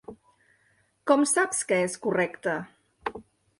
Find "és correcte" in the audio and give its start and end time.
1.89-2.59